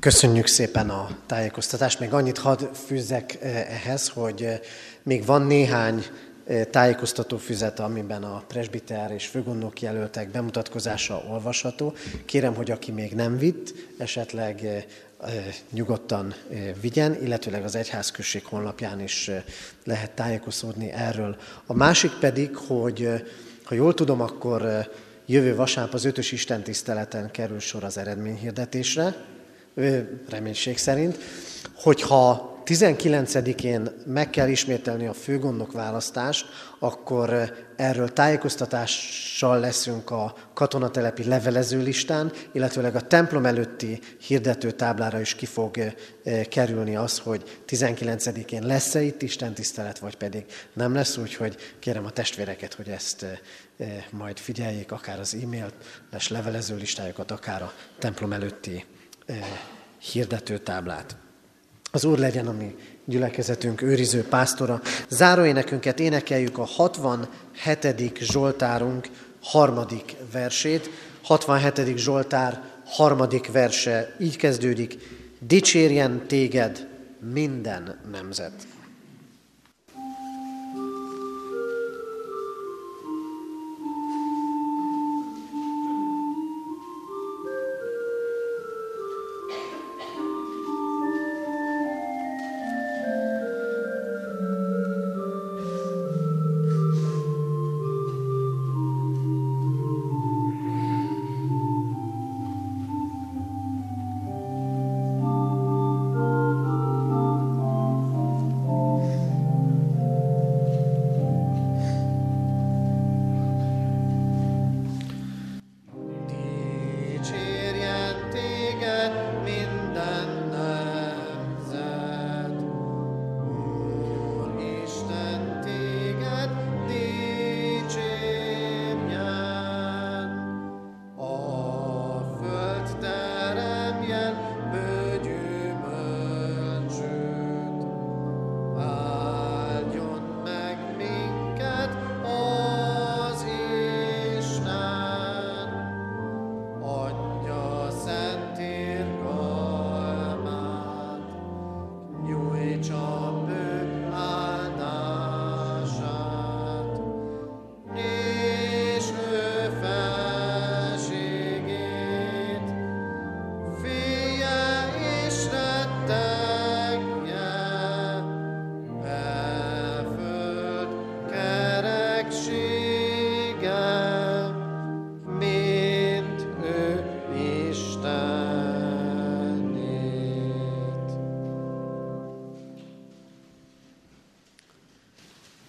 [0.00, 2.00] Köszönjük szépen a tájékoztatást.
[2.00, 4.60] Még annyit hadd fűzzek eh, ehhez, hogy eh,
[5.02, 6.04] még van néhány
[6.46, 11.94] eh, tájékoztató füzet, amiben a presbiter és főgondnok jelöltek bemutatkozása olvasható.
[12.24, 14.86] Kérem, hogy aki még nem vitt, esetleg
[15.70, 16.34] nyugodtan
[16.80, 19.30] vigyen, illetőleg az egyházközség honlapján is
[19.84, 21.36] lehet tájékozódni erről.
[21.66, 23.08] A másik pedig, hogy
[23.66, 24.88] ha jól tudom, akkor
[25.26, 29.14] jövő vasárnap az ötös istentiszteleten kerül sor az eredményhirdetésre,
[30.28, 31.18] reménység szerint,
[31.74, 36.46] hogyha 19-én meg kell ismételni a főgondnok választást,
[36.78, 45.34] akkor erről tájékoztatással leszünk a katonatelepi levelező listán, illetőleg a templom előtti hirdető táblára is
[45.34, 45.94] ki fog
[46.48, 52.10] kerülni az, hogy 19-én lesz-e itt Isten tisztelet, vagy pedig nem lesz, úgyhogy kérem a
[52.10, 53.26] testvéreket, hogy ezt
[54.10, 55.74] majd figyeljék, akár az e-mailt,
[56.28, 58.84] levelező listájukat, akár a templom előtti
[60.12, 61.16] hirdetőtáblát.
[61.96, 62.74] Az Úr legyen a mi
[63.04, 64.80] gyülekezetünk őriző pásztora.
[65.08, 68.18] Záróénekünket énekeljük a 67.
[68.20, 69.08] Zsoltárunk
[69.42, 70.90] harmadik versét.
[71.22, 71.96] 67.
[71.96, 74.98] Zsoltár harmadik verse így kezdődik.
[75.40, 76.88] Dicsérjen téged
[77.32, 78.52] minden nemzet.